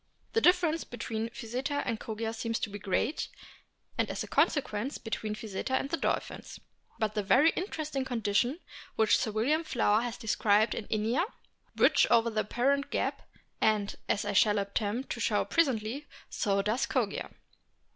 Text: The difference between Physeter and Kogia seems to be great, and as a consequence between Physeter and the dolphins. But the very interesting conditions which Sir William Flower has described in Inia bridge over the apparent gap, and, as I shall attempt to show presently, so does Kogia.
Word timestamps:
The 0.33 0.41
difference 0.41 0.83
between 0.83 1.29
Physeter 1.29 1.83
and 1.85 1.99
Kogia 1.99 2.33
seems 2.33 2.57
to 2.61 2.71
be 2.71 2.79
great, 2.79 3.27
and 3.99 4.09
as 4.09 4.23
a 4.23 4.27
consequence 4.27 4.97
between 4.97 5.35
Physeter 5.35 5.75
and 5.75 5.91
the 5.91 5.97
dolphins. 5.97 6.59
But 6.97 7.13
the 7.13 7.21
very 7.21 7.51
interesting 7.51 8.03
conditions 8.03 8.57
which 8.95 9.15
Sir 9.15 9.29
William 9.29 9.63
Flower 9.63 10.01
has 10.01 10.17
described 10.17 10.73
in 10.73 10.87
Inia 10.87 11.25
bridge 11.75 12.07
over 12.09 12.31
the 12.31 12.41
apparent 12.41 12.89
gap, 12.89 13.29
and, 13.61 13.95
as 14.09 14.25
I 14.25 14.33
shall 14.33 14.57
attempt 14.57 15.11
to 15.11 15.19
show 15.19 15.45
presently, 15.45 16.07
so 16.31 16.63
does 16.63 16.87
Kogia. 16.87 17.29